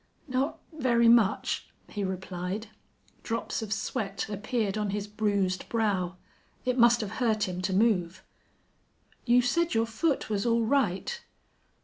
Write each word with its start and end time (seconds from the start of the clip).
"Not 0.27 0.57
very 0.73 1.07
much," 1.07 1.69
he 1.87 2.03
replied. 2.03 2.65
Drops 3.21 3.61
of 3.61 3.71
sweat 3.71 4.27
appeared 4.29 4.75
on 4.75 4.89
his 4.89 5.05
bruised 5.05 5.69
brow. 5.69 6.15
It 6.65 6.79
must 6.79 7.01
have 7.01 7.11
hurt 7.21 7.47
him 7.47 7.61
to 7.61 7.71
move. 7.71 8.23
"You 9.27 9.43
said 9.43 9.75
your 9.75 9.85
foot 9.85 10.27
was 10.27 10.43
all 10.43 10.65
right." 10.65 11.23